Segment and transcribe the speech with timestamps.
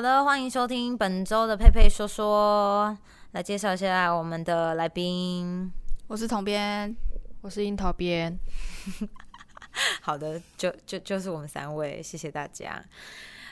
[0.00, 2.96] 好的，欢迎收听本周的佩佩说说，
[3.32, 5.70] 来介绍一下我们的来宾。
[6.06, 6.96] 我是统编，
[7.42, 8.34] 我是樱桃编。
[10.00, 12.82] 好的，就就就是我们三位，谢谢大家。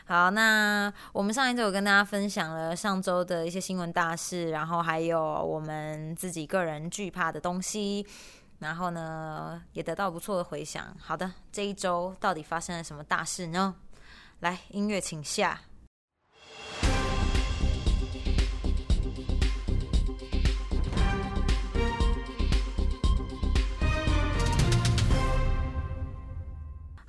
[0.06, 8.06] 好，那我们上一周有跟大家分享了上周的一些新闻大事，然后还有我们自己个人惧怕的东西，
[8.60, 10.96] 然后呢也得到不错的回响。
[10.98, 13.74] 好的，这一周到底发生了什么大事呢？
[14.40, 15.60] 来，音乐请下。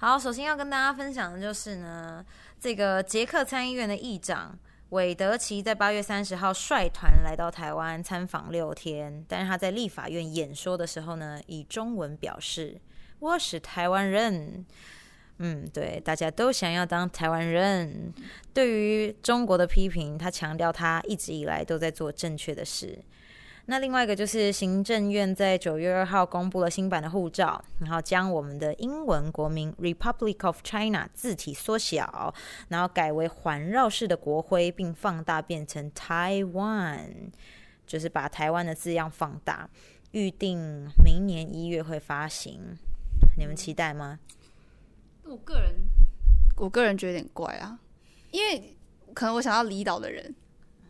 [0.02, 2.26] 好，首先要跟大家分享的就是呢，
[2.58, 4.58] 这个捷克参议院的议长
[4.92, 12.80] 韦德奇在八月三十号率团来到台湾参访六天，但是他在立法院演说的时候呢，以中文表示
[13.20, 14.66] ：“我是台湾人。”
[15.40, 18.14] 嗯，对，大家都想要当台湾人。
[18.54, 22.98] 对于中国的批评，他强调他一直以来都在做正确的事。
[23.70, 32.34] 那另外一个就是行政院在九月二号公布了新版的护照，然后将我们的英文国名 Republic of China 字体缩小，
[32.70, 37.30] 然后改为环绕式的国徽，并放大变成 Taiwan，
[37.86, 39.70] 就是把台湾的字样放大。
[40.14, 42.76] 预定明年一月会发行，
[43.38, 44.18] 你们期待吗？
[45.26, 45.76] 我个人，
[46.58, 47.78] 我个人觉得有点怪啊，
[48.32, 48.76] 因为
[49.14, 50.34] 可能我想要离岛的人，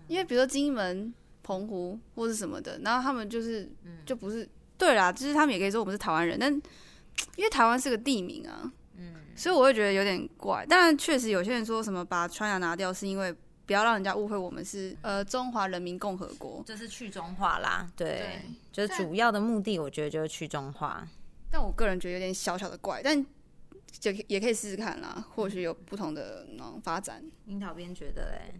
[0.07, 1.13] 因为比如说金门。
[1.49, 3.67] 澎湖或是什么的，然后他们就是
[4.05, 4.47] 就不是
[4.77, 6.53] 对啦，就是他们也可以说我们是台湾人，但
[7.35, 10.63] 因为台湾是个地名啊，嗯，所以我会觉得有点怪。
[10.67, 17.89] 当然，确实有些人说什么把川雅拿掉，是因为不要让人家误会我们是呃中华人民共和国，就是去中化啦。
[17.95, 18.41] 对，
[18.71, 21.07] 就是主要的目的，我觉得就是去中化。
[21.49, 23.25] 但我个人觉得有点小小的怪，但
[23.89, 27.23] 就也可以试试看啦，或许有不同的那种发展。
[27.47, 28.53] 樱桃边觉得嘞。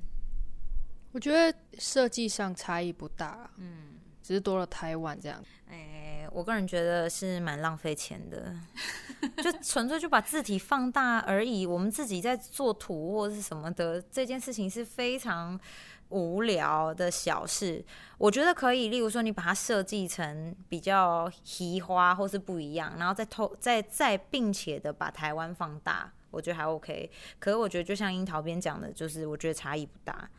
[1.12, 5.44] 我觉得设计上差异不大，嗯，只是多了台湾这样。
[5.68, 8.56] 哎，我个人觉得是蛮浪费钱的，
[9.44, 11.66] 就纯粹就把字体放大而已。
[11.66, 15.60] 我们自己在做图或者是什么的，这件事情是非常
[16.10, 17.84] 无聊的小事。
[18.18, 27.10] 我觉得可以，例如说你把它设计成比较奇花或是不一样，然后再偷再再并且的把台湾放大，我觉得还 OK。
[27.40, 30.30] 可是我觉得就像樱桃边讲的，就是我觉得差异不大。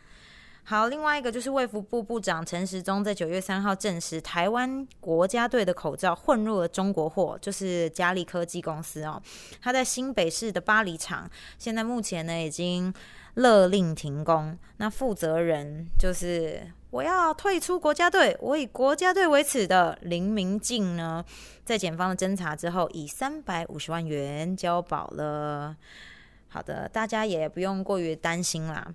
[0.63, 9.21] 好，另外一个就是卫福部部长陈时中在九月三号证实，台湾国家队的口罩混入了中国货，就是嘉利科技公司哦。
[9.61, 11.29] 他在新北市的巴黎厂，
[11.59, 12.95] 现在目前呢已经
[13.35, 14.57] 勒令停工。
[14.77, 21.25] 那负责人就是我要退出国家队，我以国家队为耻的林明静呢，
[21.65, 25.75] 在检方的侦查之后，以三百五十万元交保了。
[26.47, 28.87] 好的，大家也不用过于担心啦。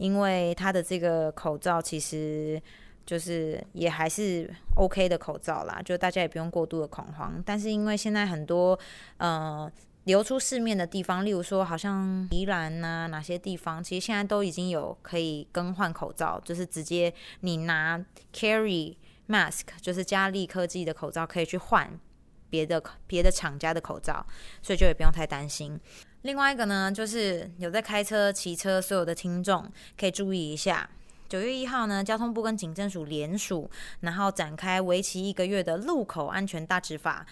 [0.00, 2.60] 因为它的这个口罩其实
[3.04, 7.42] 就是也还是 OK 的口罩啦，就大家也不用过度的恐慌。
[7.44, 8.78] 但是因为现在很多
[9.18, 9.70] 呃
[10.04, 18.02] 流出市面的地方，例如说好像宜兰呐哪些地方，其实现在都已经有可以更换口罩，就是直接你拿
[18.32, 18.96] Carry
[19.28, 22.00] Mask，就是佳利科技的口罩可以去换
[22.48, 24.24] 别的别的厂家的口罩，
[24.62, 25.78] 所以就也不用太担心。
[26.22, 29.66] 另外一个呢，就是有在开车、骑车，所有的听众
[29.98, 30.88] 可以注意一下。
[31.28, 33.70] 九月一号呢，交通部跟警政署联署，
[34.00, 37.24] 然后展开为期一个月的路口安全大执法。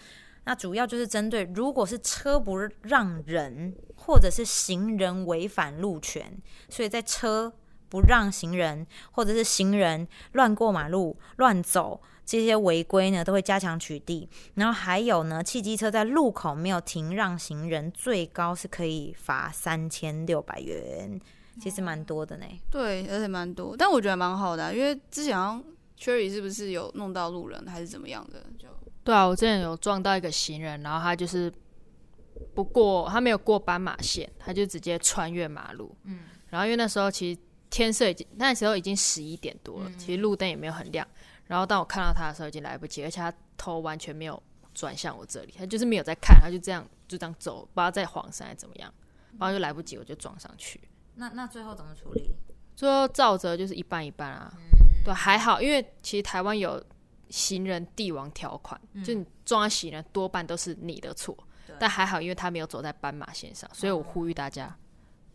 [0.44, 6.38] 那主要就是针对如果是车不让人，或者是行人违反路权，
[6.70, 7.52] 所以在车
[7.90, 12.00] 不让行人，或者是行人乱过马路、乱走。
[12.28, 14.28] 这些违规呢，都会加强取缔。
[14.52, 21.18] 然后还有呢，汽机车在路口没有停让行人，最高是可以罚三千六百元，
[21.58, 22.44] 其实蛮多的呢。
[22.70, 25.34] 对，而且蛮多，但我觉得蛮好的，因为之前
[25.98, 28.44] Cherry 是不是有弄到路人还是怎么样的？
[28.58, 28.68] 就
[29.02, 31.50] 对啊，我之前有撞到一个行人，然后他就是
[32.54, 35.96] 不过他没有过斑马线，他就直接穿越马路。
[36.04, 37.40] 嗯，然后因为那时候其实
[37.70, 41.08] 天色已经那时候已经十一点多了，其实路灯也没有很亮。
[41.48, 44.40] 然后当我看到他的时候，已经来不及，而且他头完全没有
[44.72, 48.94] 转向我这里，他就是没有在看，他就这样就这样走，不知道在晃神还是怎么样，
[49.38, 50.80] 然后就来不及，我就撞上去。
[51.16, 52.30] 那那最后怎么处理？
[52.76, 54.52] 最后照着就是一半一半啊，
[55.04, 56.80] 对，还好，因为其实台湾有
[57.28, 61.36] 行人帝王条款，就你撞到行人多半都是你的错，
[61.78, 64.76] 但还好，因为他没有走在斑马线上，所以我呼吁大家，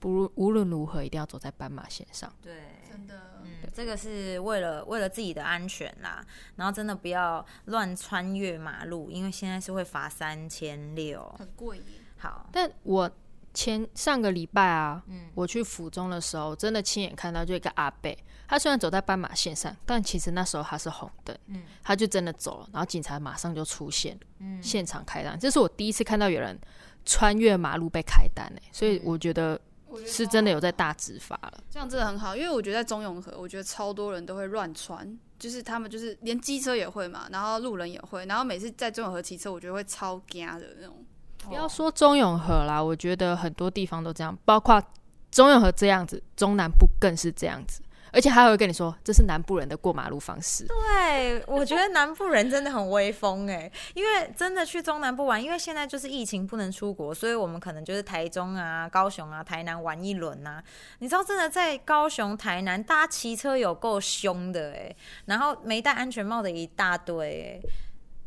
[0.04, 2.30] 不无论如何一定要走在斑马线上。
[2.42, 2.54] 对，
[2.92, 3.42] 真的。
[3.74, 6.22] 这个是为了为了自己的安全啦，
[6.58, 11.82] 然后真的不要乱穿越马路，因为现在是会罚三千六，很贵。
[12.18, 13.10] 好，但我
[13.54, 18.14] 前上个礼拜啊，嗯我去府中的时候，真的亲眼看到就一个阿伯，
[18.48, 21.36] 他虽然走在斑马线上，但其实那时候他是红灯，
[21.82, 24.20] 他就真的走了，然后警察马上就出现，
[24.62, 25.40] 现场开单。
[25.40, 26.60] 这是我第一次看到有人
[27.06, 29.60] 穿越马路被开单诶，所以我觉得
[30.06, 31.64] 是真的有在大执法了。
[31.70, 41.06] 这样真的很好，因为我觉得在中永和，我觉得超多人都会乱穿，就是他们就是连机车也会嘛，然后路人也会，然后每次在中永和骑车，我觉得会超惊的那种。
[41.38, 44.82] 不要说中永和啦，我觉得很多地方都这样，包括
[45.30, 47.82] 中永和这样子，中南部更是这样子，
[48.14, 50.66] 而且还会跟你说这是南部人的过马路方式。
[50.68, 60.64] 对，我觉得南部人真的很威风哎，因为真的去中南部玩，因为现在就是疫情不能出国，所以我们可能就是台中啊、高雄啊、台南玩一轮呐。
[61.00, 64.96] 你知道，真的在高雄、台南，大家骑车有够凶的哎，
[65.26, 67.70] 然后没戴安全帽的一大堆哎。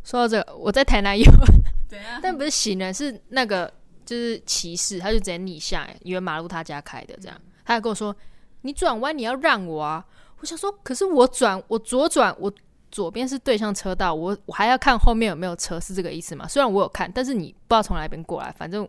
[0.04, 1.24] 说到这个，我在台南有。
[2.20, 3.72] 但不是行人，是那个
[4.04, 8.14] 就是骑士，他就直接逆向，以为马路他家开的这样，他还跟我说
[8.66, 10.04] ：“你转弯你要让我啊！”
[10.40, 12.52] 我想说，可是我转我左转，我
[12.90, 16.46] 左边是对向车道，我我还要看后面有没有车，是这个意思吗？
[16.46, 18.86] 虽然我有看，但是你不知道从哪边过来，反正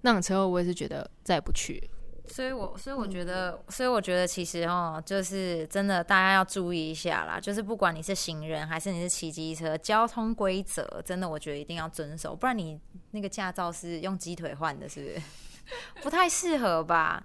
[0.00, 1.88] 那种车我也是觉得再也不去。
[2.26, 7.40] 所以，我所以我觉得，所以我觉得，其实哦，就是真的，大家要注意一下啦。
[7.40, 12.78] 就是不管你是行人还是你是骑机车，交通规则真的，我觉得一定要遵守，不然你
[13.10, 15.22] 那个驾照是用鸡腿换的，是不是？
[16.02, 17.22] 不太适合吧？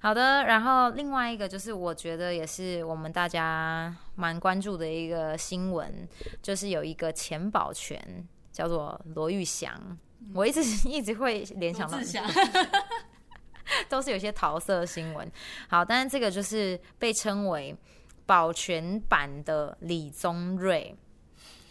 [0.00, 6.08] 好的，然后另外一个就是，我觉得也是我们大家蛮关注的一个新闻，
[6.42, 7.98] 就是有一个钱保全
[8.52, 9.98] 叫做罗玉祥，
[10.34, 11.98] 我一直一直会联想到。
[13.88, 15.28] 都是有些桃色新闻，
[15.68, 17.76] 好，但是这个就是被称为
[18.24, 20.94] 保全版的李宗瑞。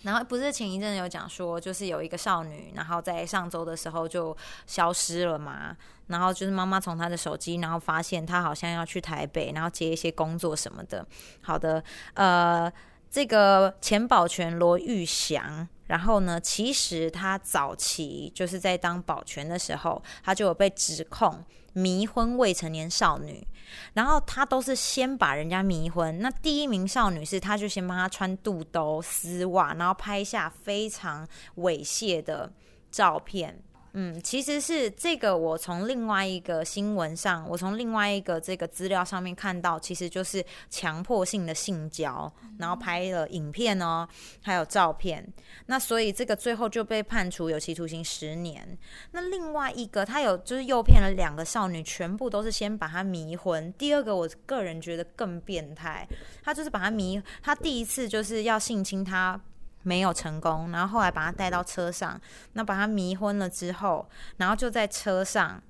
[0.05, 4.37] 然后不是前一阵有讲说，就是有一个少女，然后在上周的时候就
[4.67, 5.75] 消失了嘛。
[6.07, 11.03] 然后就是妈妈从她的手机，然后发现她好像要去台北，然后接一些工作什么的。
[11.41, 12.71] 好的，呃，
[13.15, 15.65] 这个钱保全罗玉祥。
[15.87, 16.37] 然后呢？
[16.41, 23.47] 其实他早期就是在当保全的时候，他就有被指控迷昏未成年少女。
[23.93, 26.19] 然后他都是先把人家迷昏。
[26.19, 31.25] 那第一名少女是，他就先帮她穿肚兜、丝袜，然后拍下非常
[31.57, 32.51] 猥亵的
[32.91, 33.63] 照片。
[33.97, 44.05] 嗯，其实是这个，我从另外一个新闻上，我从另外一个这个资料上面看到，其实就是强迫性的性交，然后拍了影片哦，
[44.41, 45.25] 还有照片。
[45.67, 48.77] 那所以这个最后就被判处有期徒刑十年。
[49.11, 53.71] 那另外一个，他有就是诱骗了两个少女，全部都是先把她迷昏。
[53.77, 56.05] 第二个，我个人觉得更变态，
[56.43, 59.39] 他就是把她迷，他第一次就是要性侵她。
[59.85, 62.19] 没有成功，然后后来把他带到车上，
[62.53, 65.61] 那把他迷昏了之后，然后就在车上，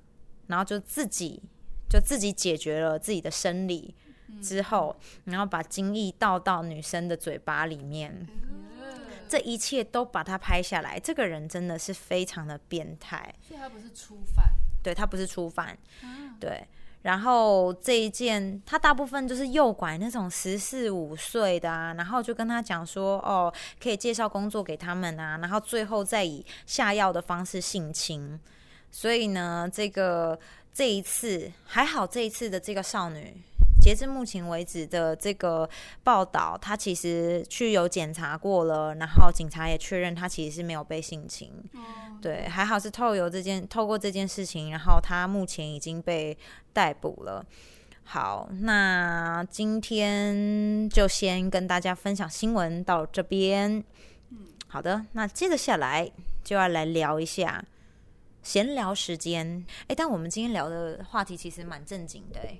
[0.46, 1.42] 然后就自己
[1.88, 3.94] 就自己解决了自己的生理
[4.42, 8.26] 之后，然后把精液倒到女生的嘴巴里面，
[9.28, 10.98] 这一切都把他拍下来。
[10.98, 14.46] 这个人真的是非常的变态，所以他不是初犯，
[14.82, 15.76] 对他不是初犯，
[16.40, 16.66] 对。
[17.06, 28.36] 然后这一件，他大部分就是诱拐那种十四五岁的啊，然后就跟他讲说，哦，可以介绍工作给他们啊，然后最后再以下药的方式性侵。
[28.90, 30.36] 所以呢，这个
[30.74, 33.40] 这一次还好，这一次的这个少女。
[33.86, 35.70] 截至目前为止的这个
[36.02, 41.52] 报道，他其实去有检查过了，然后警察也确认他其实是没有被性侵。
[42.20, 46.36] 对，还好是透由这件透过这件事情，然后他目前已经被
[46.72, 47.46] 逮捕了。
[48.02, 53.84] 好，那今天就先跟大家分享新闻到这边。
[54.66, 56.10] 好的，那接着下来
[56.42, 57.64] 就要来聊一下
[58.42, 59.64] 闲聊时间。
[59.86, 62.58] 哎，但我们今天聊的话题其实蛮正经的，哎。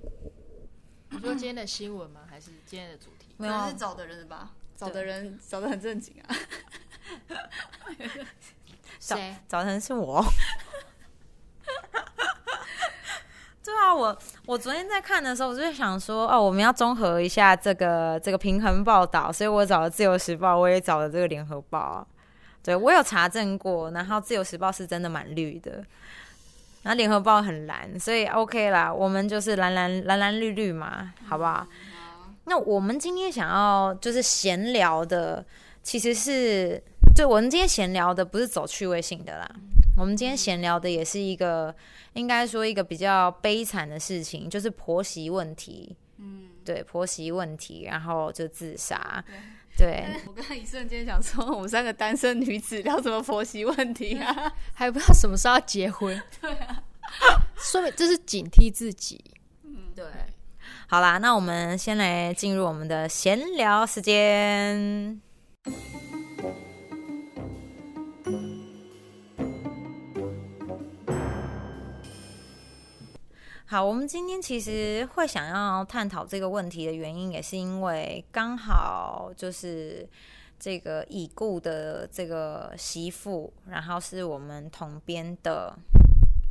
[1.10, 2.20] 你说今天的新闻吗？
[2.28, 3.34] 还是今天的主题？
[3.36, 4.50] 没有，是找的人吧？
[4.76, 6.36] 找的人找的很正经啊。
[9.00, 9.36] 谁？
[9.48, 10.24] 找的人是我。
[13.64, 22.06] 对啊，我我昨天在看的时候，我就想说，哦，我们要综合一下这个这个平衡报道，所以我找了《自由时报》，我也找了这个《联合报》。
[22.62, 25.84] 对我有查证过，然后《自由时报》是真的蛮绿的。
[26.86, 31.66] 然后联合报很蓝，所以 OK 啦，我们就是蓝蓝蓝蓝绿绿嘛，好不好？
[32.44, 35.44] 那我们今天想要就是闲聊的，
[35.82, 36.80] 其实是
[37.12, 39.50] 就我们今天闲聊的不是走趣味性的啦，
[39.98, 41.74] 我们今天闲聊的也是一个
[42.12, 45.96] 应该说一个比较悲惨的事情，就是婆媳问题。
[46.18, 49.24] 嗯，对，婆媳问题，然后就自杀。
[49.76, 54.52] 对，我刚刚一瞬间想说，我们三个单身女子聊什么婆媳问题啊？
[54.72, 56.20] 还不知道什么时候要结婚。
[56.40, 56.82] 对啊，
[57.56, 59.22] 说明这是警惕自己。
[59.94, 60.04] 对，
[60.88, 65.20] 好啦，那我们先来进入我们的闲聊时间。
[73.68, 80.08] 好，我们今天其实会想要探讨这个问题的原因，也是因为刚好就是
[80.56, 85.76] 这个已故的这个媳妇，然后是我们同编的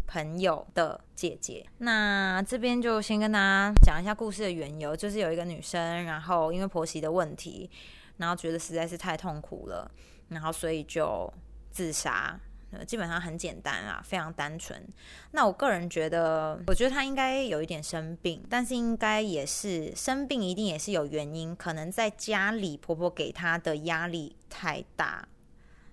[0.05, 1.65] 朋友的姐姐。
[1.77, 7.71] 那这边就先跟大家讲一下故事的缘由，就是有一个女生，然后因为婆媳的问题，
[8.17, 9.89] 然后觉得实在是太痛苦了，
[10.27, 11.33] 然后所以就
[11.71, 12.37] 自杀。
[12.83, 14.83] 基本上很简单啊，非常单纯。
[15.31, 25.27] 那我个人觉得，我觉得他应该有一点生病，但是应该也是生病，一定也是有原因，可能在家里婆婆给他的压力太大。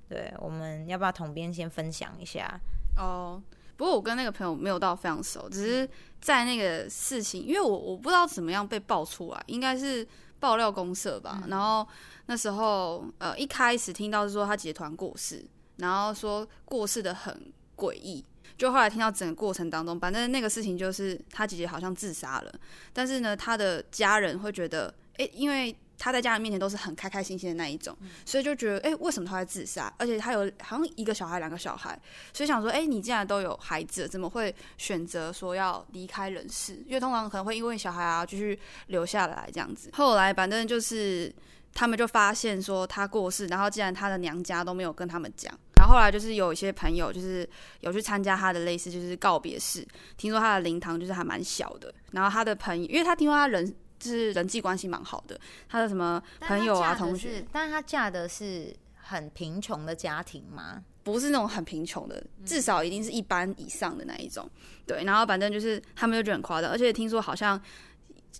[0.08, 2.60] 对，我们要不要同编先分享一下？
[2.96, 3.42] 哦，
[3.76, 5.88] 不过我跟那个朋友没有到非常熟，只是
[6.20, 10.06] 在那个事情，因为我我不知道怎么样被爆出来，应该是
[10.38, 11.42] 爆料公社吧。
[11.48, 11.86] 然后
[12.26, 15.44] 那时候，呃，一开始听到是说他姐团过世。
[15.76, 18.24] 然后说过世的很诡异，
[18.56, 22.52] 就后来听到整个过程当中，反正那个事情就是他姐姐好像自杀了，
[22.92, 29.94] 但是呢，他的家人会觉得，哎，因为他在家人面前都是很开开心心的那一种，所以就觉得，哎，为什么他会自杀？
[29.98, 31.96] 而且他有好像一个小孩、两个小孩，
[32.34, 36.82] 所以想说，哎，你既然都有孩子，怎么会选择说要离开人世？
[36.88, 39.90] 因为通常可能会因为小孩啊，继续留下来这样子。
[39.92, 41.32] 后来反正就是
[41.72, 45.56] 他们就发现说他过世，然后既然他的娘家都没有跟他们讲。
[45.78, 47.48] 然后后来就是有一些朋友，就是
[47.80, 51.94] 有去参加他的类似就是告别式，听说他的灵堂就是还蛮小的。
[52.10, 60.82] 然后他的朋友，因为他听说他人就是人际关系蛮好的，他的什么朋友啊同学，但是他嫁的是很贫穷的家庭吗？
[61.04, 64.50] 不是那种很贫穷的，至少一定是一般以上的那一种。
[64.86, 67.60] 对，然后反正就是他们就觉得很夸张，而且听说好像。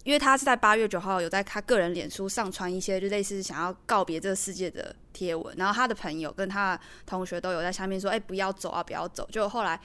[0.05, 9.79] 因为他是在八月九号有在他个人脸书上传一些就类似想要告别这个世界的贴文，然后他的朋友跟他的同学都有在下面说：“哎，不要走啊，不要走。”就后来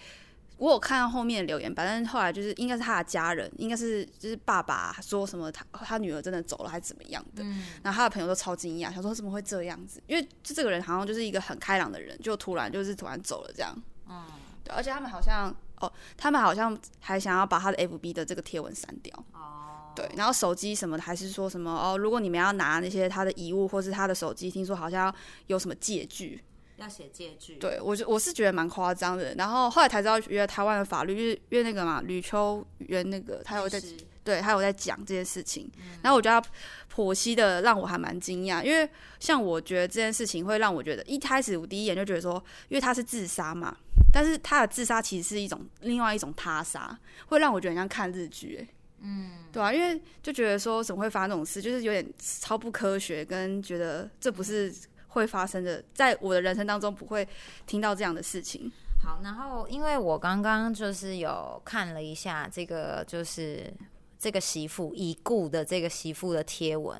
[0.58, 7.44] 我有看到后面的留言，反正后来就是应该是他的家人，应该是就是爸爸说什么他他女儿真的走了还是怎么样的，
[7.84, 10.02] 然后他的朋友都超惊讶，想说怎么会这样子？
[10.08, 13.76] 因为就这个人好像就是一个很开朗的人，就突然就是突然走了这样。
[14.10, 14.26] 嗯，
[14.64, 19.16] 对，而且他们好像哦，他们好像还想要把他的 FB 的这个贴文删掉。
[19.34, 19.94] 哦。
[19.96, 21.98] 对，然后手机什么的，还是说什么哦？
[21.98, 25.14] 如果你们要拿那些他的遗物，或是他的手机，听说好像
[25.48, 26.40] 有什么借据，
[26.77, 27.55] 要写借据。
[27.55, 29.36] 对我就，我是觉得蛮夸张的。
[29.36, 33.81] 然后后来才知道，原来台湾的法律，因为那个嘛，吕秋元那个，他有在，
[34.24, 35.69] 对他有在讲这件事情。
[36.01, 36.48] 然后我觉得
[36.93, 43.75] 剖析的让我还蛮惊讶，因为像我觉得这件事情会让我觉得，一开始我第一眼就觉得说，因为他是自杀嘛，
[44.12, 48.67] 但是他的自杀其实是一种另外一种他杀，会让我觉得像看日剧哎。
[49.00, 54.74] 嗯，对啊，因为就觉得说怎么会发生这种事，就是有点超不科学，跟觉得这不是
[55.08, 57.28] 会发生的，在我的人生当中不会
[57.66, 58.72] 听到这样的事情。
[59.04, 63.74] 好，然后因为我刚刚就是有看了一下这个，就是。
[64.20, 67.00] 这个媳妇已故的这个媳妇的贴文，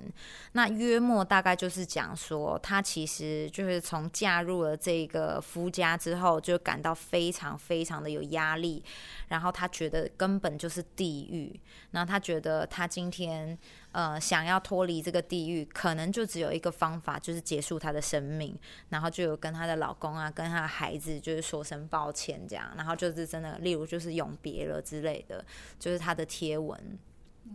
[0.52, 8.84] 那约莫大概就是讲说，她其实就是从嫁入了这个夫家之后，就感到非常非常的有压力，
[9.30, 11.60] 然后她觉得根本就是地狱，
[11.90, 13.58] 然后她觉得她今天
[13.92, 18.58] 呃想要脱离这个地狱，可能就只有一个方法，就是结束她的生命，
[18.90, 25.44] 然后就有跟她的老公啊，跟她的孩子就是说声抱歉这样，然后就是真的，例如就是永别了之类的，
[25.80, 26.80] 就是她的贴文。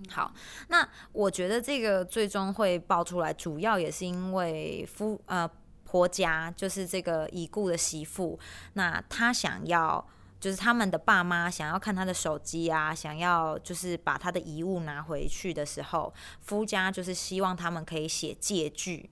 [0.09, 0.33] 好，
[0.69, 5.49] 那我觉得这个最终会爆出来，主要也是因为夫呃
[5.85, 8.41] 婆家就是这个已故的媳妇，
[8.73, 10.03] 那她想要
[10.43, 19.09] 就是他们的爸妈想要看他的手机啊，想要就是把他的遗物拿回去的时候，夫家就是希望他们可以写借据，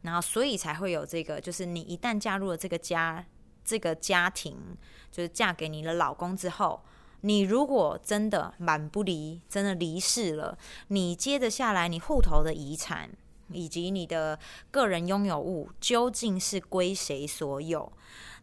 [0.00, 3.22] 然后所以才会有这个，就是你一旦加入了这个家
[3.62, 4.56] 这个家庭，
[5.12, 6.82] 就是嫁给你的老公之后。
[7.22, 10.56] 你如果真的满不离，真的离世了，
[10.88, 13.10] 你接着下来，你户头的遗产
[13.52, 14.38] 以及你的
[14.70, 17.92] 个人拥有物究竟是归谁所有？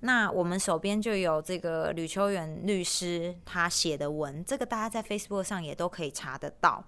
[0.02, 6.84] 那我们手边就有这个吕秋远律师他写的文，这个大家在 Facebook 上也都可以查得到。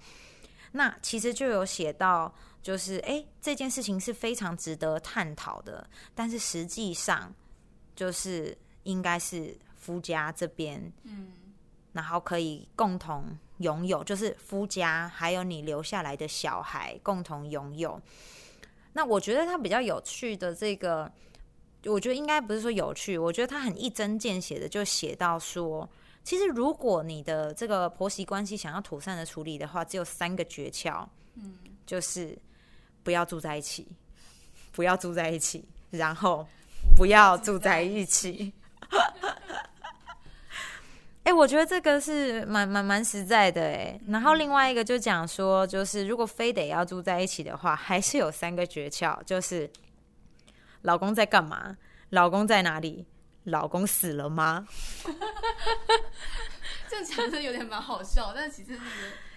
[0.74, 7.34] 那其实就有写到，就是诶，这件事情是非常值得探讨的，但是实际上
[7.96, 11.34] 就是应该是夫家这边，嗯。
[11.92, 13.26] 然后可以共同
[13.60, 18.02] 拥有，就是夫家还有你留下来的小孩共同拥有。
[18.94, 21.10] 那我觉得他比较有趣的这个，
[21.86, 25.88] 我觉得应该不是说有趣，我觉得他很一针见血的就写到说，
[26.24, 32.38] 其实如果你的这个婆媳关系想要妥善的处理的话，只有三个诀窍，嗯，就是
[33.04, 33.88] 不要住在一起，
[34.72, 36.48] 不要住在一起，然后
[36.96, 38.52] 不要住在一起。
[41.24, 44.00] 哎、我觉得这个是蛮蛮蛮实在的哎。
[44.08, 49.70] 然后另外一个就讲说，就是如果非得要住在一起的话，还是有三个诀窍，就是
[50.82, 51.78] 老公在干嘛，
[52.10, 53.06] 老公在哪里，
[53.44, 54.68] 老公死了吗？
[56.90, 58.82] 这讲的有点蛮好笑，但其实是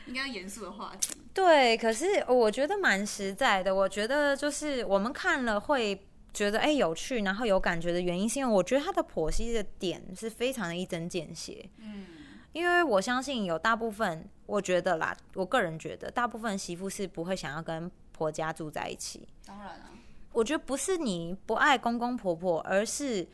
[0.06, 1.14] 应该严肃的话题。
[1.34, 3.74] 对，可是我觉得蛮实在的。
[3.74, 11.68] 我觉得就是我们看了会觉得哎、有趣，然后有感觉的原因，是因为我觉得他的剖析的点是非常的一针见血。
[11.78, 12.06] 嗯，
[12.52, 19.28] 因为我相信有大部分，我觉得啦，我个人觉得大部分媳妇是不会想要跟婆家住在一起。
[19.44, 19.90] 当然啊，
[20.32, 23.26] 我觉得不是你不爱公公婆婆，而是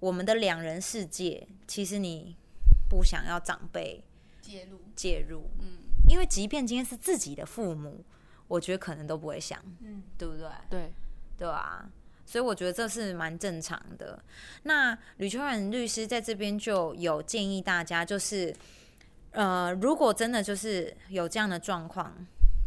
[0.00, 2.36] 我们的两人世界，其实你
[2.88, 4.02] 不想要长辈
[4.40, 5.42] 介入，介入。
[5.60, 8.04] 嗯因为即便今天是自己的父母，
[8.46, 10.48] 我觉得可能都不会想，嗯，对不对？
[10.70, 10.92] 对，
[11.36, 11.84] 对啊，
[12.26, 14.22] 所以我觉得这是蛮正常的。
[14.64, 18.54] 那吕秋远律师在这边就有建议大家，就是
[19.30, 22.12] 呃，如果真的就是有这样的状况，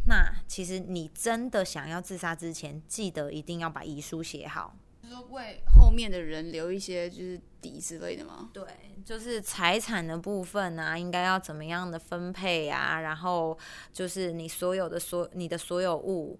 [0.06, 4.74] 那其实你真的想要自杀之前，记得一定要把遗书写好。
[5.02, 8.48] 就是说为后面的人留一些就是底之类的吗？
[8.52, 8.64] 对，
[9.04, 13.00] 就是财产的部分啊，应该要怎么样的分配啊？
[13.00, 13.58] 然后
[13.92, 16.38] 就是你所有的所你的所有物，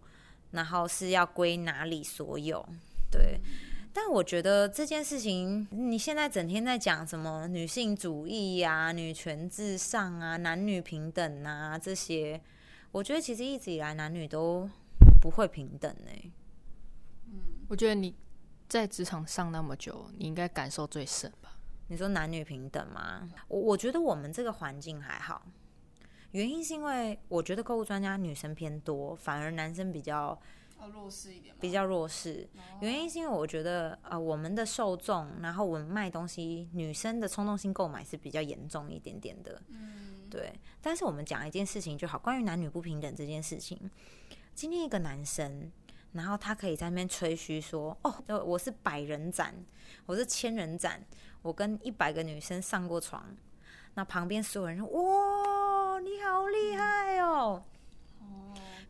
[0.52, 2.64] 然后是要归哪里所有？
[3.10, 3.40] 对。
[3.92, 12.40] 但我觉得这件事情，你现在整天在讲什么女性主义呀、女权至上啊、男女平等啊这些，
[12.92, 14.70] 我觉得其实一直以来男女都
[15.20, 16.32] 不会平等欸
[17.26, 18.14] 嗯、我觉得你
[18.68, 21.58] 在职场上那么久，你应该感受最深吧？
[21.88, 23.28] 你说男女平等吗？
[23.48, 25.44] 我我觉得我们这个环境还好，
[26.30, 30.40] 原因是因为我觉得购物专家女生偏多，反而男生比较
[30.80, 31.58] 要弱势一点吗？
[31.60, 32.48] 比较弱势。
[32.80, 39.60] 原因是因为我觉得呃我们的受众，然后我们卖东西，女生的冲动性购买是比较严重一点点的。
[39.68, 43.90] 嗯，对，但是我们讲一件事情就好，关于男女不平等这件事情，
[44.54, 45.70] 今天一个男生。
[46.12, 48.12] 然后他可以在那边吹嘘说：“哦，
[48.44, 49.54] 我是百人斩，
[50.06, 51.00] 我是千人斩，
[51.40, 53.24] 我跟一百个女生上过床。”
[53.94, 56.99] 那旁边所有人说：“哇，你好厉害哦！”哦，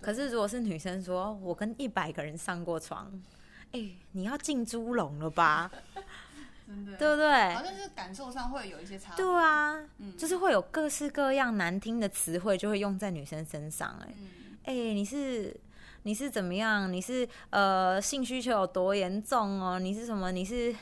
[0.01, 3.11] 可是如果是女生说：“我跟一百个人上过床。
[3.73, 5.71] ”哎，你要进猪笼了吧？
[6.67, 7.55] 真的，对不对？
[7.55, 9.15] 好像是感受上会有一些差。
[9.15, 15.57] 对啊，嗯就是会有各式各样难听的词汇，就会用在女生身上、哎、嗯，哎、你是
[16.05, 16.93] 你是怎么样？
[16.93, 19.79] 你是呃性需求有多严重哦？
[19.79, 20.31] 你是什么？
[20.33, 20.73] 你是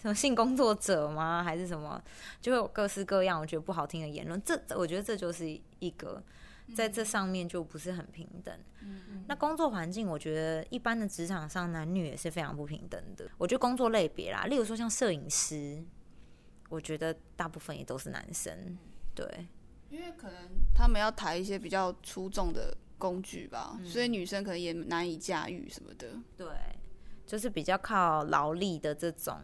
[0.00, 1.42] 什么性工作者吗？
[1.42, 2.02] 还是什么？
[2.40, 4.40] 就会有各式各样我觉得不好听的言论。
[4.42, 5.46] 这我觉得这就是
[5.78, 6.22] 一个
[6.74, 8.54] 在这上面就不是很平等。
[8.82, 13.30] 嗯那工作环境，我觉得一般的职场上男女也是非常不平等的。
[13.38, 15.84] 我觉得工作类别啦，例如说像摄影师，
[16.68, 18.76] 我觉得大部分也都是男生。
[19.14, 19.46] 对，
[19.88, 26.08] 因为可能他们要抬一些比较出众的工具吧，嗯所以女生可能也难以驾驭什么的。
[26.36, 26.48] 对，
[27.24, 29.40] 就是比较靠劳力的这种，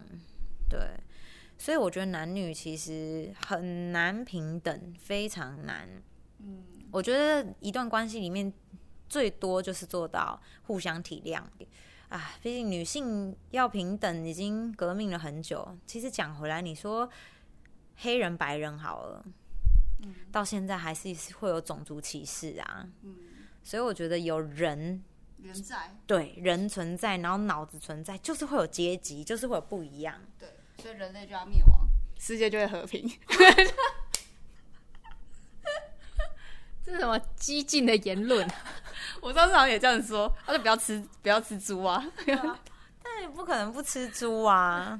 [0.69, 0.79] 对，
[1.57, 5.87] 所以我觉得男女其实很难平等，非常难。
[6.39, 6.65] 嗯，
[6.97, 8.51] 我觉得一段关系里面
[9.07, 11.43] 最多就是做到互相体谅。
[12.09, 15.77] 啊，毕竟女性要平等已经革命了很久。
[15.85, 17.07] 其实讲回来，你说
[17.97, 19.23] 黑人白人好了，
[20.31, 22.89] 到现在还是会有种族歧视啊。
[23.03, 23.15] 嗯
[23.61, 25.03] 所以我觉得有人
[25.43, 30.19] 人在对人存在，然后脑子存在，就是会有阶级，就是会有不一样。
[30.39, 30.49] 对，
[30.81, 33.07] 所以人类就要灭亡，世界就会和平。
[36.87, 38.47] 这是什么激进的言论？
[39.19, 42.01] 我上次好像也这样说，他说不要吃不要吃猪啊。
[42.25, 44.97] 但你不可能不吃猪啊，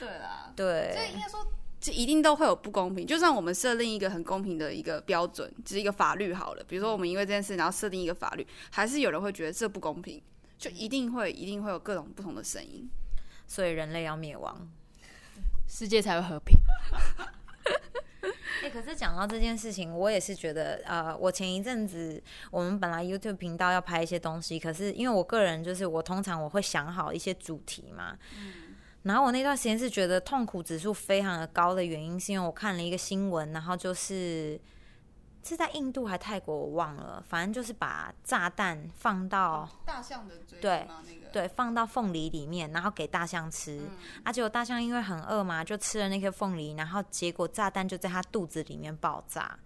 [0.00, 0.64] 对啦，所
[1.00, 1.46] 以应该说，
[1.80, 3.06] 这一定都会有不公平。
[3.06, 10.20] 就算我们设定一个很公平的一个标准，只是一个法律好了，比如说我们因为这件事，然后设定一个法律，还是有人会觉得这不公平，
[10.58, 12.90] 就一定会一定会有各种不同的声音。
[13.46, 14.68] 所以人类要灭亡。
[15.68, 16.56] 世界才会和平。
[18.62, 28.16] 哎、可是讲到这件事情，我也是觉得，呃，我前一阵子我们本来 YouTube 频道要拍一些东西，可是因为我个人就是我通常我会想好一些主题嘛，
[29.02, 34.58] 然后我那段时间是觉得痛苦指数非常的高的原因，是因为我看了一个新闻，然后就是
[35.44, 40.86] 是在印度还泰国我忘了，反正就是把炸弹放到大象的嘴对？
[41.06, 43.78] 那个对放到凤梨里面，然后给大象吃。
[43.78, 43.90] 嗯
[44.24, 49.58] 啊，结果大象因为很饿嘛，就吃了那颗凤梨，然后结果炸弹就在它肚子里面爆炸。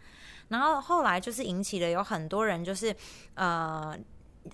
[0.48, 2.94] 然后后来就是引起了有很多人就是
[3.34, 3.96] 呃。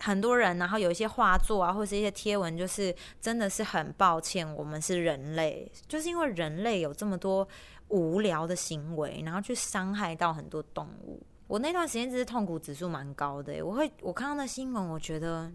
[0.00, 7.46] 很多人，然后有一些画作啊，或者是一些贴文，就是真的是很抱歉，我们是人类，就是因为人类有这么多
[7.88, 11.22] 无聊的行为，然后去伤害到很多动物。
[11.46, 15.50] 我那段时间真是痛苦指数蛮高的耶，我会我看到那新闻，我觉得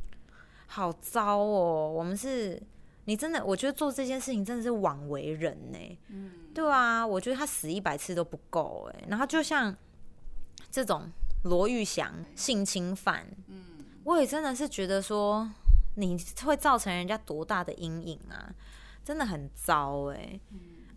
[0.66, 1.90] 好糟哦。
[1.90, 2.62] 我们是，
[3.06, 5.98] 你真的，我觉得做这件事情真的是枉为人呢。
[6.08, 9.04] 嗯，对啊，我觉得他死一百次都不够哎。
[9.08, 9.74] 然后就像
[10.70, 11.10] 这种
[11.44, 13.64] 罗玉祥性侵犯，嗯，
[14.04, 15.50] 我也真的是觉得说，
[15.96, 18.54] 你会造成人家多大的阴影啊，
[19.02, 20.38] 真的很糟哎。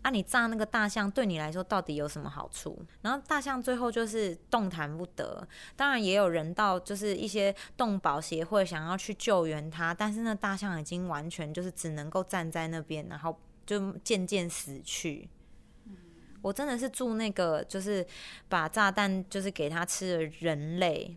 [0.06, 2.80] 啊，你炸那个大象对你来说到底有什么好处？
[3.02, 15.28] 然后大象最后就是动弹不得，当然也有人到就是一些动保协会想要去救援它，但是那大象已经完全就是只能够站在那边，然后就渐渐死去。
[16.40, 18.06] 我真的是祝那个就是
[18.48, 21.16] 把炸弹就是给他吃的人类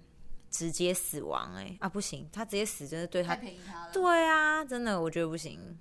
[0.50, 3.94] 直接死亡哎、啊不行，他直接死真的对他太便宜他了。
[3.94, 5.78] 对啊，真的我觉得不行。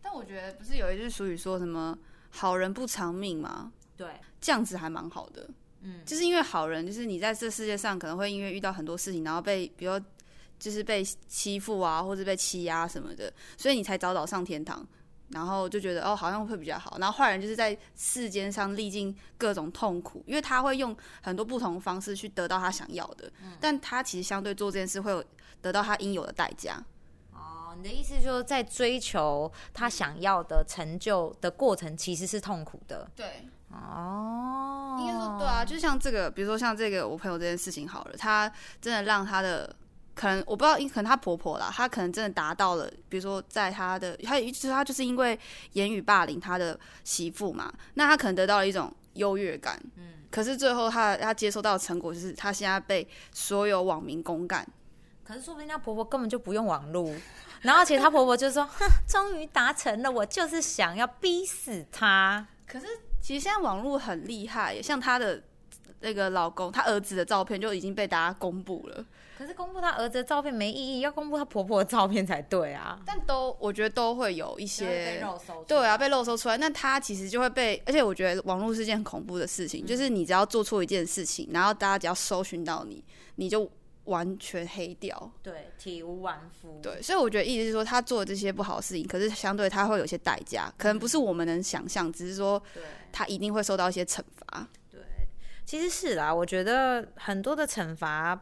[0.00, 1.98] 但我觉得不是有一句俗语说什么
[2.30, 3.72] “好人不长命”嘛？
[3.96, 4.08] 对，
[4.40, 5.48] 这样子还蛮好的。
[5.82, 10.06] 嗯，就是因为好人，就是你在这世界上可能会因为遇到很多事情，然后被比如说
[10.58, 14.86] 就是被欺负啊，或者被欺压什么的，所以你才早早上天堂。
[15.32, 16.98] 然后就觉得哦，好像会比较好。
[16.98, 25.24] 然后坏人就是在世间上历尽各种痛苦，因为他会用很多不同的方式去得到他想要的，但他其实相对做这件事会有
[25.62, 26.84] 得到他应有的代价。
[27.80, 33.10] 哦，你的意思就是在追求他想要的成就的过程，其实是痛苦的。
[33.16, 39.74] 对，哦，应该说对啊，就像这个，比如说像这个我朋友这件事情好了，她真的让她的
[40.14, 45.38] 可能我不知道，可能她婆婆啦，她可能真的达到了，比如说在她的，她就是她就是因为
[45.72, 54.66] 言语霸凌她的媳妇嘛，那她可能得到了一种优越感，嗯，可是最后她她接收到的成果就是她现在被所有网民公干，
[55.30, 57.14] 可是说不定她婆婆根本就不用网络，
[57.62, 62.44] 然后而且她婆婆就说：“哼，终于达成了，我就是想要逼死她。
[62.66, 62.86] 可是
[63.22, 65.40] 其实现在网络很厉害，像她的
[66.00, 69.04] 那个老公，她儿子的照片就已经被大家公布了。”
[69.38, 73.00] 可是公布她儿子的照片没意义，要公布她婆婆的照片才对啊。
[73.06, 83.02] 但都我觉得都会有一些搜对啊，被漏搜出来，那她其实就会被，而且我觉得网络是件很恐怖的事情，就是你只要做错一件事情，然后大家只要搜寻到你，
[83.36, 83.66] 你就
[84.10, 85.32] 完全黑掉。
[85.42, 86.78] 对，体无完肤。
[86.82, 94.68] 对，所以我觉得意思是说，他做的这些不好的事情，可是相对他会有些代价，可能不是我们能想象，只是说对他一定会受到一些惩罚。
[94.90, 95.00] 对，
[95.64, 98.38] 其实是啦，我觉得很多的惩罚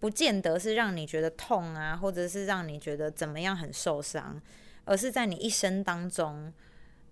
[0.00, 4.40] 不见得是让你觉得痛啊，或者是让你觉得怎么样很受伤，
[4.84, 6.52] 而是在你一生当中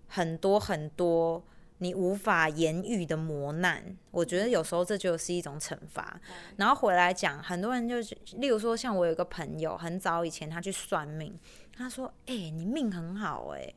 [0.07, 1.41] 很多很多
[1.81, 3.83] 你无法言喻的磨难。
[4.11, 6.19] 我觉得有时候这就是一种惩罚。
[6.57, 11.37] 然后回来讲，很多人就是，例如说，像我有一个朋友，很早以前他去算命，
[11.75, 13.73] 他说：“哎、你命很好哎、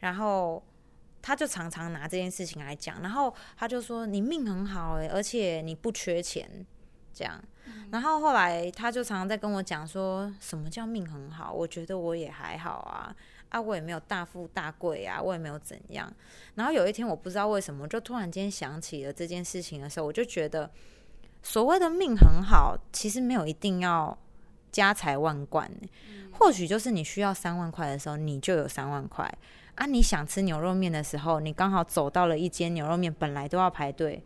[0.00, 0.62] 然后
[1.22, 6.66] 他就常常拿这件事情来讲，然后他就说：“你命很好哎、而且你不缺钱。”
[7.12, 7.42] 这样，
[7.90, 11.52] 然后后来他就常常在跟我讲说，什么叫命很好？
[11.52, 13.14] 我觉得我也还好啊，
[13.50, 16.12] 啊，我也没有大富大贵啊，我也没有怎样。
[16.54, 20.70] 然后有一天我不知道为什么，就突然间想起了这件事情的时候，我就觉得，
[21.42, 24.16] 所谓的命很好，其实没有一定要
[24.72, 25.90] 家财万贯、欸，
[26.32, 29.30] 或许就是你需要三万块的时候，你就有三万块
[29.74, 29.86] 啊。
[29.86, 34.24] 你想吃牛肉面的时候，你刚好走到了一间牛肉面，本来都要排队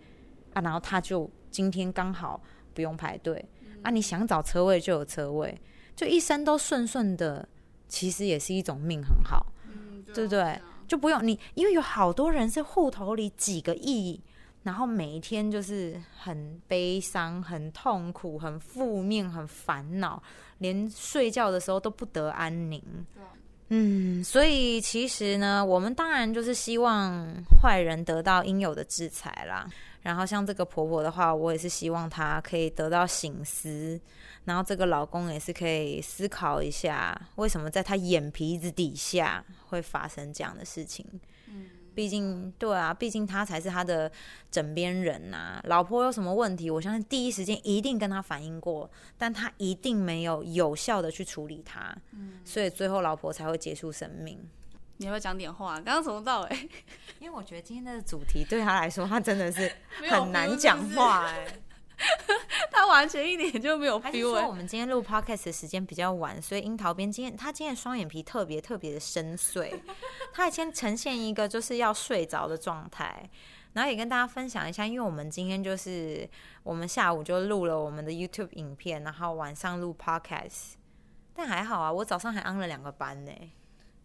[0.53, 2.41] 啊，然后他就今天刚好。
[2.75, 3.49] 不用排队
[3.85, 3.91] 啊！
[3.93, 5.57] 你想找车位就有车位，
[5.95, 7.49] 就一生都顺顺的，
[7.95, 9.47] 其实也是一种命很好，
[10.13, 10.61] 对不对？
[10.89, 14.21] 就不用你，因为有好多人是户头里几个亿，
[14.65, 20.21] 然后每一天就是很悲伤、很痛苦、很负面、很烦恼，
[20.59, 22.83] 连睡觉的时候都不得安宁。
[23.69, 27.25] 嗯，所以其实呢，我们当然就是希望
[27.63, 29.67] 坏人得到应有的制裁啦。
[30.05, 33.99] 然后像这个婆婆的话，我也是希望她可以得到醒思，
[34.45, 41.05] 然后这个老公也是可以思考一下，为什么在他眼皮子底下会发生这样的事情。
[41.49, 44.13] 嗯，毕竟对啊，毕竟他才是他的
[44.51, 54.39] 枕边人呐、老婆有什么问题，我相信第一时间一定跟他反映过，但他一定没有有效的去处理他，嗯，所以最后老婆才会结束生命。
[54.99, 55.75] 你要不要讲点话？
[55.77, 56.71] 刚刚从头到尾，
[57.19, 59.71] 因为我觉得今天的主题对他来说，他真的是
[60.11, 61.47] 很难讲话哎、
[62.73, 69.73] 他完全一点就没有还是 feel 欸说我们今天录 podcast 的时间比较晚，所以樱桃边今天他今天的双眼皮特别特别的深邃，
[70.35, 73.29] 他先呈现一个就是要睡着的状态。
[73.75, 76.29] 然后也跟大家分享一下，因为我们今天就是
[76.63, 80.75] 我们下午就录了我们的 YouTube 影片，然后晚上录 podcast。
[81.35, 83.33] 但还好啊，我早上还安了两个班呢。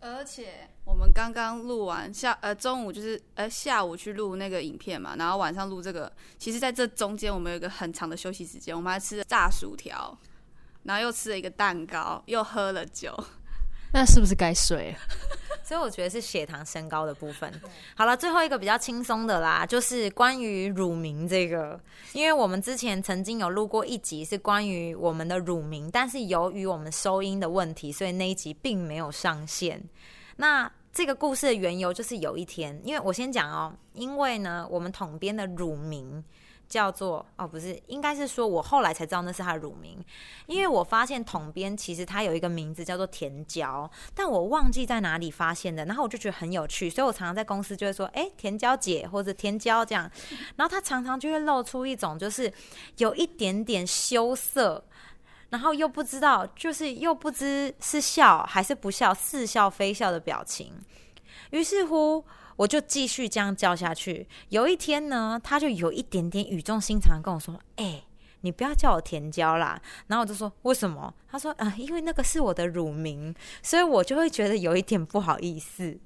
[0.01, 6.11] 而且我们刚刚录完下呃中午就是呃下午去录那个影片嘛，然后晚上录这个。
[6.37, 10.17] 其实在这中间我们有一个很长的休息时间，我们还吃了炸薯条，
[10.83, 13.13] 然后又吃了一个蛋糕，又喝了酒。
[13.91, 14.95] 那是不是该睡？
[15.63, 17.51] 所以我觉得是血糖升高的部分。
[17.95, 21.79] 好了，最后一个比较轻松的啦，就是关于乳名这个，
[22.13, 29.79] 因为我们之前曾经有录过一集是关于我们的乳名，但是由于我们收音的问题，所以那一集并没有上线。
[30.37, 36.23] 那这个故事的缘由就是有一天，因为我先讲哦，因为呢，我们统编的乳名
[36.69, 39.97] 叫做哦，不是，应该是说我后来才知道那是他的乳名，
[40.45, 50.09] 因为我发现统编其实它有一个名字叫做甜椒，但我忘记在哪里发现的，然后我就觉得很有趣，所以我常常在公司就会说，哎、甜椒姐或者甜椒这样，
[50.55, 52.53] 然后他常常就会露出一种就是
[52.97, 54.83] 有一点点羞涩。
[55.51, 60.71] 然后又不知道，就是又不知是笑还是不笑，似笑非笑的表情。
[61.49, 62.23] 于是乎，
[62.59, 64.27] 我就继续这样叫下去。
[64.49, 68.03] 有一天呢，他就有一点点语重心长跟我说：“哎、
[68.41, 75.97] 你不要叫我甜椒啦。”然后我就说：“为什么？”他说：“啊、因为那个是我的乳名，所以我就会觉得有一点不好意思。”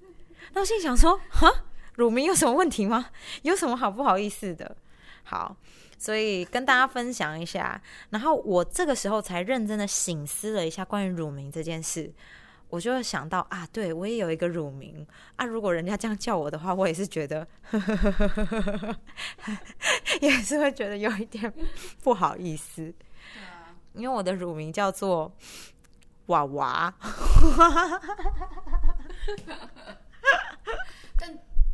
[0.53, 1.49] 那我心想说：“哈，
[1.95, 3.09] 乳名有什么问题吗？
[3.41, 4.77] 有什么好不好意思的？”
[5.25, 5.57] 好，
[5.97, 7.81] 所以跟大家分享一下。
[8.11, 12.13] 然后我这个时候才认真的醒思了一下关于乳名这件事。
[12.73, 15.05] 我就会想到啊，对我也有一个乳名
[15.35, 15.45] 啊。
[15.45, 17.47] 如果人家这样叫我的话，我也是觉得，
[20.19, 21.53] 也是会觉得有一点
[22.01, 22.91] 不好意思。
[23.93, 25.31] 因为我的乳名叫做
[26.25, 26.91] 娃娃，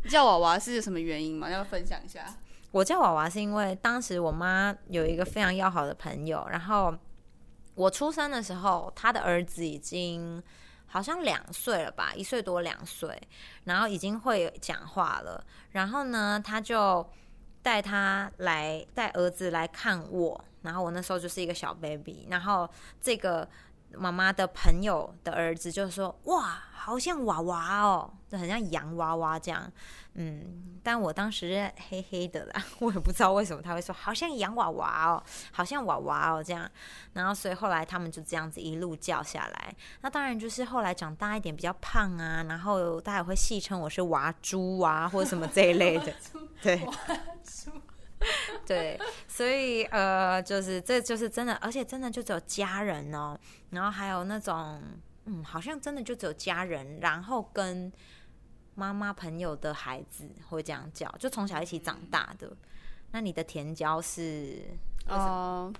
[0.06, 1.48] 叫娃娃是什么原因吗？
[1.48, 2.26] 要分享一下。
[2.72, 6.94] 我叫娃娃是因为当时我妈有一个非常要好的朋友，然后
[7.74, 10.42] 我出生的时候，她的儿子已经
[10.90, 13.16] 好像两岁了吧，一岁多两岁，
[13.64, 15.42] 然后已经会讲话了。
[15.70, 17.08] 然后呢，他就
[17.62, 22.68] 带他来带儿子来看我，然后我那时候就是一个小 baby，然后
[23.00, 23.48] 这个
[23.96, 29.70] 妈妈的朋友的儿子就说：“哇，好像娃娃哦，就很像洋娃娃这样。”
[30.14, 35.22] 嗯，但我当时黑黑的啦， 我也不知道为什么他会说好像洋娃娃哦，
[35.52, 36.68] 好像娃娃哦这样，
[37.12, 39.74] 然后所以后来他们就这样子一路叫下来。
[40.00, 46.12] 那当然就是后来长大一点比较胖啊，然后大家也会戏称我是娃猪啊或者什么这一类的，
[46.60, 46.84] 对。
[48.66, 53.38] 对，所以呃，就是这就是真的，而且真的就只有家人哦，
[53.70, 54.80] 然后还有那种
[55.24, 57.90] 嗯，好像真的就只有家人，然后跟
[58.74, 62.50] 妈妈朋友的孩子会这样叫，就从小一起长大的。
[63.12, 64.62] 那你的甜椒是
[65.08, 65.72] 哦、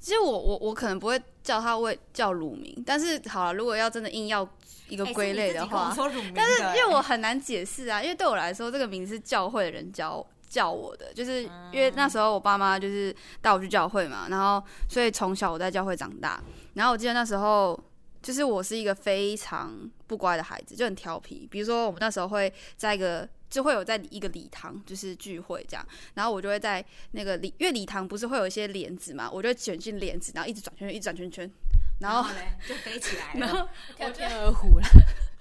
[0.00, 4.48] 其实我我我可能不会叫他为叫乳名，但是好了，如果要真的硬要
[4.88, 5.94] 一个归类的话，
[6.34, 16.42] 但是因为我很难解释啊，因为对我来说，这个名字是教会的人教叫我的，就是因为那时候我爸妈就是带我去教会嘛，然后所以从小我在教会长大，
[16.74, 17.78] 然后我记得那时候。
[18.22, 21.44] 就是我是一个非常不乖的孩子，就很调皮。
[21.50, 25.84] 比如说，我们那时候会在一个就会有在一个礼堂，就是聚会这样，
[26.14, 31.50] 然后我就会在那个礼，因为礼堂不是会有一些帘子嘛，我就会卷进帘子，然后一直转圈圈，一直转圈圈，
[31.98, 34.86] 然后嘞就飞起来 然后跳天鹅湖了。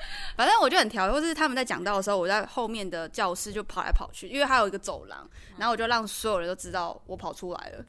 [0.35, 7.85] 反正我就很调皮，或是他们在讲到的时候，我在后面的教室就跑来跑去，因为还有一个走廊，然后我就让所有人都知道我跑出来了。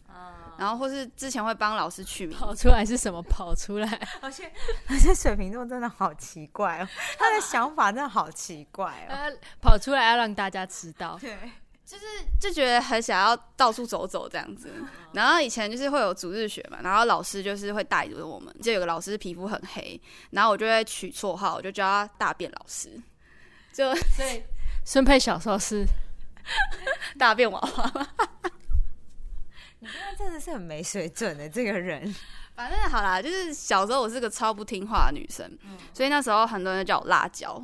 [0.58, 3.22] 然后或是之前会帮老师取名，跑出来是什么？
[3.22, 3.88] 跑出来，
[4.20, 4.52] 而且
[4.88, 9.10] 而且水瓶座真的好奇怪哦，他的 想法真的好奇怪哦。
[9.10, 11.16] 呃，跑出来要让大家知道。
[11.20, 11.36] 对，
[11.84, 12.04] 就是
[12.40, 14.72] 就觉得很想要到处走走这样子。
[15.12, 23.00] 然后以前就是会有主日学嘛，然后老师就是会带着我们，就有个老师皮肤很黑，然后我就会取绰号，我就叫他大便老师，
[23.72, 24.42] 就所以
[24.86, 25.84] 孙佩小时候是
[27.18, 28.08] 大便娃娃。
[29.80, 32.14] 你现在真的是很没水准的这个人。
[32.54, 35.58] 反正好啦，就是小时候我是个超不听话的女生，
[35.92, 37.60] 所以那时候很多人叫我辣椒。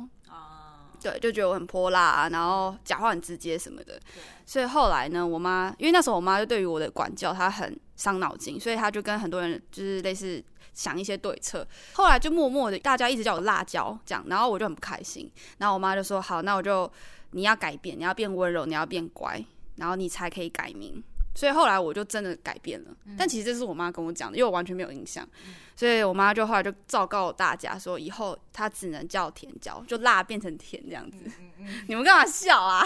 [1.01, 3.99] 对，就觉得我很泼辣、啊，然后讲话很直接什么的。
[4.45, 11.65] 所以后来呢，我妈因为那时候我妈就对于我的管教，她很伤脑筋，所以她就跟很多人就是类似想一些对策。
[11.93, 15.31] 后来就默默的大家一直叫我辣椒这样，然后我就很不开心。
[15.57, 16.91] 然后我妈就说：“好，那我就
[17.31, 19.43] 你要改变，你要变温柔，你要变乖，
[19.75, 21.03] 然后你才可以改名。
[21.39, 25.25] 所以后来我就真的改变了，但其实这是我妈跟我讲的，因为我完全没有印象。
[25.73, 31.19] 所以我妈就后来就昭告大家说，以后她只能叫甜椒，就辣变成甜这样子。
[31.87, 32.85] 你们干嘛笑啊？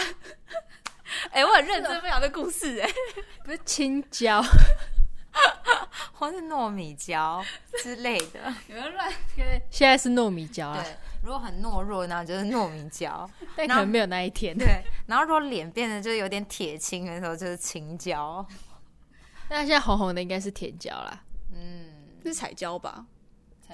[1.32, 2.88] 哎、我很认真分享这故事哎、
[3.44, 4.40] 不是青椒，
[6.14, 7.44] 或是糯米椒
[7.82, 8.54] 之类的。
[8.66, 9.12] 你们乱
[9.70, 13.28] 现在是糯米椒啊，对，如果很懦弱，那就是糯米椒。
[13.56, 14.56] 但可能没有那一天。
[14.56, 18.46] 对，然后如果脸变得就是有点铁青的时候，就是青椒。
[19.50, 21.22] 那现在红红的应该是甜椒啦。
[21.52, 21.86] 嗯，
[22.24, 23.04] 是彩椒吧？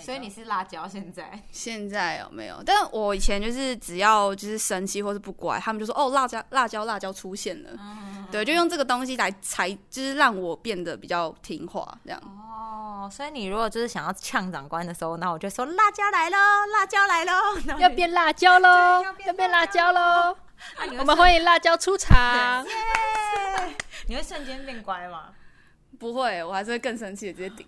[0.02, 1.40] 所以你是辣椒现在？
[1.52, 2.62] 现在有没有？
[2.64, 7.70] 但我以前就是只要就是生气或是不乖，他们就说哦辣椒辣椒辣椒出现了，
[8.30, 12.20] 对，就用这个东西来才就是让我变得比较听话这样。
[12.24, 16.36] 哦，所以你如果就是想要呛长官的时候，那我就说辣椒来喽，
[16.72, 17.32] 辣椒来喽，
[17.78, 20.00] 要变辣椒喽要，变辣椒喽！
[20.00, 22.64] 啊我们欢迎辣椒出场。
[22.66, 23.76] 耶，
[24.08, 25.28] 你会瞬间变乖吗？
[25.98, 27.66] 不会，我还是会更生气的，直接顶。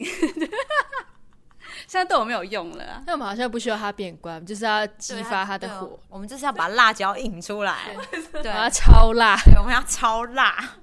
[1.87, 7.97] 现在对我没有用了啊，那我们好像不需要它变乖，就是要激发它的对火，我们就是要把辣椒引出来，
[8.43, 9.37] 对，我要超辣。
[9.59, 10.77] 我们要超辣，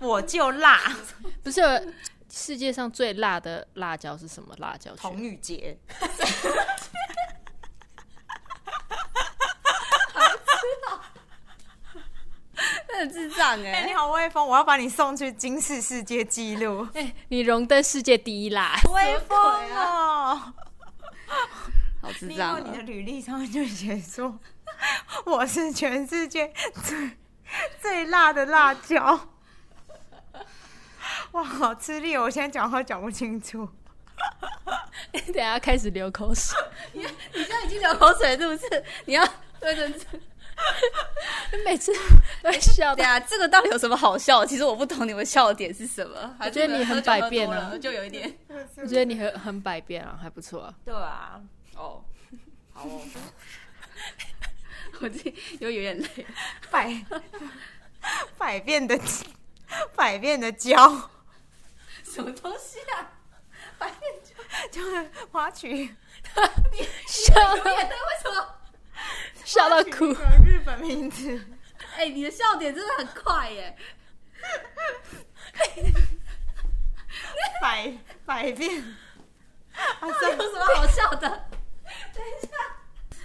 [0.00, 0.80] 我就辣。
[1.42, 1.60] 不是
[2.30, 5.22] 世界上最辣的辣椒是什么辣椒童圈？
[5.22, 5.78] 女节，
[12.88, 14.46] 那很智障哎、哎、你好威风！
[14.46, 19.38] 我要把你送去金氏世界纪录，哎、你荣登世界第一啦， 威风
[19.76, 20.54] 哦！
[22.02, 24.38] 好智障啊后你的履历上面就写说，
[25.24, 26.52] 我是全世界
[26.84, 27.10] 最
[27.80, 29.28] 最辣的辣椒。
[31.32, 32.22] 哇，好吃力哦！
[32.24, 33.68] 我现在讲话讲不清楚。
[35.12, 36.56] 你等下开始流口水。
[36.92, 38.84] 你现在已经流口水是不是？
[39.04, 39.24] 你要
[39.60, 40.20] 对对对。
[41.64, 41.92] 每次
[42.42, 42.96] 都会笑到。
[42.96, 44.44] 对啊，这个到底有什么好笑？
[44.44, 46.36] 其实我不懂你们笑的点是什么。
[46.40, 48.36] 我觉得你很百变了就有一点
[48.76, 50.74] 我觉得你很很百变啊，还不错啊。
[50.84, 51.40] 对啊，
[51.76, 52.04] 哦。
[52.72, 53.00] 好哦，
[55.00, 56.26] 我自己又有点累。
[56.70, 57.04] 百
[58.36, 58.98] 百变的
[59.94, 61.10] 百变的胶，
[62.04, 63.12] 什么东西啊？
[63.78, 64.00] 白面
[64.70, 65.94] 就是花曲
[67.08, 68.54] 笑有点累，为什么？
[69.44, 70.06] 笑到哭。
[70.44, 71.40] 日本名字。
[71.96, 73.76] 哎、你的笑点真的很快耶！
[77.60, 77.92] 百
[78.24, 78.82] 百变，
[79.72, 81.28] 啊， 有这什么好笑的？
[82.14, 82.48] 等一下。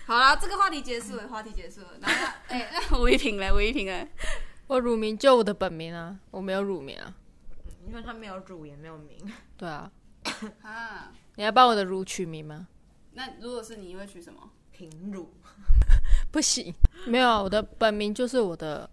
[0.06, 1.90] 好啦，这个话题结束了，话题结束了。
[2.02, 4.08] 然后， 哎、那吴一平嘞，吴一平嘞，
[4.68, 7.14] 我乳名就我的本名啊，我没有乳名啊。
[7.88, 9.18] 因为他没有乳也没有名，
[9.58, 9.92] 对啊，
[10.62, 12.68] 啊，你要帮我的乳取名吗？
[13.14, 14.50] 那如果是你你会取什么？
[14.72, 15.30] 平乳。
[16.32, 16.74] 不行，
[17.08, 18.90] 没有啊，我的本名就是我的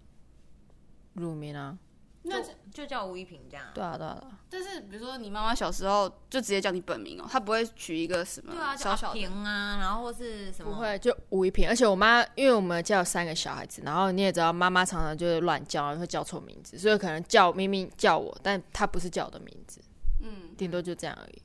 [1.13, 1.77] 乳名啊。
[2.23, 3.65] 那就就叫吴一平这样。
[3.73, 9.13] 对啊，对啊，对啊但是比如说你妈妈小时候就直接叫你本名哦，她不会取一个什么对啊，小小。
[9.13, 10.73] 平啊，然后或是什么？
[10.73, 11.67] 不会，就吴一平。
[11.67, 19.81] 而且我妈，因为我们家有三个小孩子，然后你也知道，妈妈常常就是乱叫，会叫错名字，所以可能叫明明叫我，但她不是叫我的名字，
[20.21, 21.41] 嗯，顶多就这样而已。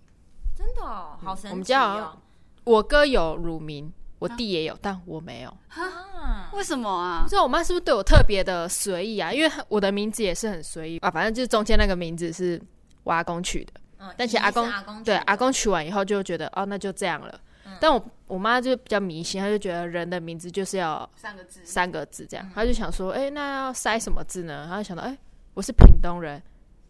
[0.56, 2.22] 真的哦，好神奇、哦我们家好像
[2.64, 3.92] 我哥有乳名，
[4.24, 5.50] 我弟也有，但我没有。
[5.68, 7.28] 啊，为什么啊不？
[7.28, 9.32] 知道我妈是不是对我特别的随意啊？
[9.32, 12.60] 因为我的名字也是很随意啊，反正就是中间那个名字是
[13.02, 17.40] 我阿公取的，嗯但其实阿公阿公对阿公取完以后就觉得哦，那就这样了。
[17.80, 21.60] 但我我妈就比较迷信，她就觉得人的名字就是要三个字。
[21.64, 24.66] 三个字这样，她就想说，哎、那要塞什么字呢？
[24.68, 25.18] 她就想到，哎、
[25.54, 26.40] 我是屏东人，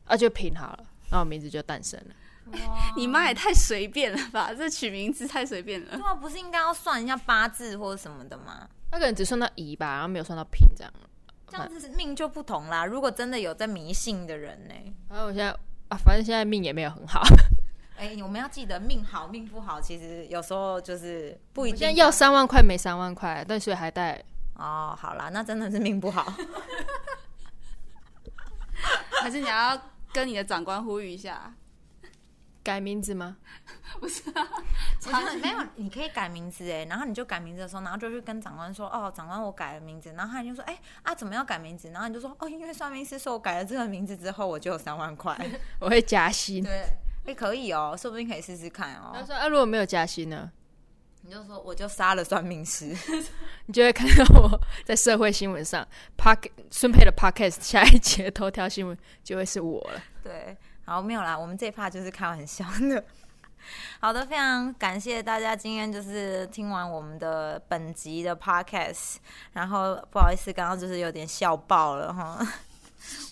[0.05, 2.15] 啊，就屏好了，然后我名字就诞生了。
[2.97, 4.53] 你妈也太随便了吧？
[4.55, 6.03] 这取名字太随便了对。
[6.03, 8.69] 啊，不是应该要算一下八字或者什么的吗？
[8.93, 10.93] 那个人只算到乙吧，然后没有算到平这样。
[11.47, 12.85] 这样子命就不同啦。
[12.85, 14.75] 如果真的有在迷信的人呢、
[15.09, 15.51] 然后我现在
[15.89, 17.23] 啊，反正现在命也没有很好，
[17.97, 24.21] 哎、我们要记得命好命不好，其实有时候就是不一定现在要三万块没三万块，但是还带
[24.57, 24.97] 哦。
[24.99, 26.33] 好啦，那真的是命不好。
[29.23, 29.81] 还是你要
[30.13, 31.55] 跟你的长官呼吁一下？
[32.65, 33.37] 改名字吗？
[34.01, 41.91] 我觉得没有，你可以改名字哎，然后你就改名字的时候，然后就去跟长官说，哦，长官我改了名字，然后他就说，哎、啊怎么要改名字？
[41.91, 45.39] 然后你就说，哦，因为算命师说我改了这个名字之后，我就有三万块。
[45.79, 46.65] 我会加薪。
[46.65, 46.85] 对，
[47.27, 49.13] 哎、可以哦，说不定可以试试看哦。
[49.15, 50.51] 他说啊，如果没有加薪呢？
[51.27, 52.95] 你就说我就杀了算命师，
[53.65, 55.87] 你就会看到我在社会新闻上
[56.19, 60.03] Park 孙佩的 Podcast 下一节头条新闻就会是我了。
[60.23, 60.55] 对，
[60.85, 63.05] 好没有啦，我们这一趴就是开玩笑的。
[63.99, 69.17] 好的，非常感谢大家今天就是听完我们的本集的 podcast，
[69.53, 72.47] 然后不好意思，刚刚就是有点笑爆了哈。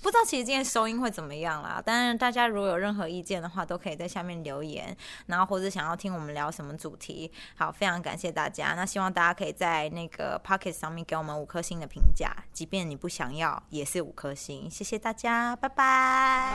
[0.02, 4.96] 不知道其实今天收音会怎么样啦，但是大家如果有任何意见的话，都可以在下面留言，
[5.26, 8.74] 然后或者想要听我们聊什么主题，好，非常感谢大家。
[8.74, 14.68] 那希望大家可以在那个 Pocket 上面给我们五颗星的评价，即便你不想要，也是五颗星。
[14.68, 16.52] 谢谢大家，拜拜。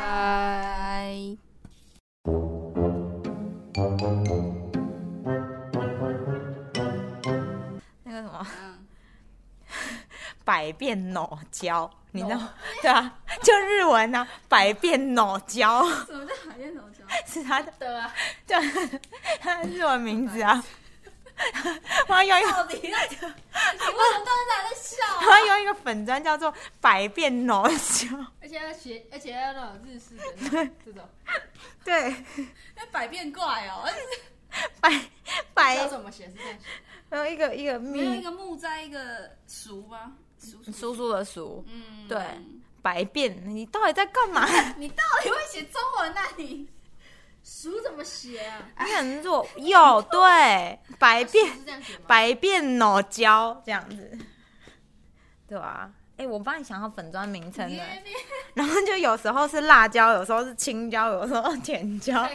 [10.48, 12.54] 百变脑胶，你知道吗？
[12.82, 17.04] 对啊，就日文啊，百变脑胶什么叫百变脑胶？
[17.28, 18.14] 是他的，的啊，
[18.48, 18.58] 叫，
[19.42, 20.64] 他的日文名字啊。
[22.08, 22.88] 我要用一个，到底在？
[22.90, 28.08] 你为什么到现在还在笑我要用一个粉砖叫做百变脑胶。
[28.42, 31.08] 而且要学，而且要那种日式的这种，
[31.84, 32.16] 对，
[32.74, 33.86] 那百变怪哦，
[34.80, 34.90] 百
[35.54, 36.66] 百，怎么写是这样写。
[37.10, 40.14] 然后一个一个密没有一个木在一个熟吗？
[40.72, 41.24] 叔叔的。
[41.26, 42.20] 叔，嗯，对。
[42.82, 44.48] 百变，你到底在干嘛？
[44.78, 46.24] 你到底会写中文啊？
[46.38, 46.68] 你？
[47.44, 48.86] 书怎么写啊？
[48.86, 50.80] 你很弱，有 对。
[50.98, 51.48] 百变？
[52.06, 54.18] 百变脑胶这样子，
[55.48, 57.84] 对吧、哎、我帮你想好粉砖名称了，
[58.54, 62.28] 然后就有时候是辣椒，有时候是青椒，有时候甜椒，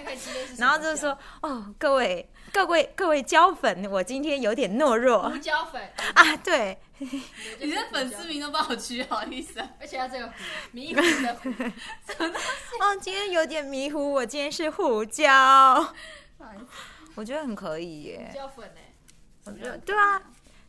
[0.59, 5.81] 然后就是说，哦，各位各位各位椒粉，我今天有点懦弱胡椒粉，
[6.15, 9.69] 啊，对，你的粉丝名都帮我取好意思啊？
[9.81, 10.31] 而且要这个
[10.73, 11.49] 迷糊的胡，
[12.85, 15.95] 哦，今天有点迷糊，我今天是胡椒，
[16.37, 16.67] 不好意思
[17.15, 18.81] 我觉得很可以耶胡，椒粉呢？
[19.45, 20.21] 我觉得对啊，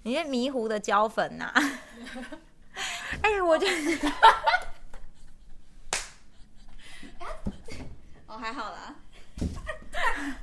[0.03, 1.53] 你是迷糊的椒粉呐、
[3.21, 4.11] 哎、我觉得。
[8.27, 8.95] 哦，还好啦。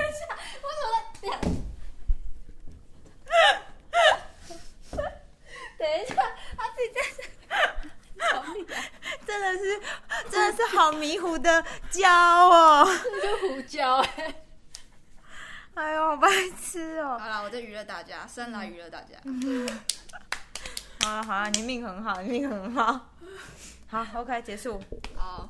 [0.00, 0.20] 等一下，
[0.62, 1.24] 为什么在？
[5.78, 6.14] 等一下，
[6.56, 6.98] 他自己在
[8.30, 8.72] 从里来。
[9.26, 9.80] 真的是，
[10.30, 12.86] 真的是好迷糊的胶哦！
[13.02, 14.34] 这就胡椒哎，
[15.74, 16.28] 哎呦，好白
[16.60, 17.18] 痴哦！
[17.18, 19.18] 好了，我在娱乐大家，生来娱乐大家。
[21.02, 23.10] 好了好了，你命很好，你命很好。
[23.88, 24.82] 好，OK，结束。
[25.16, 25.48] 好。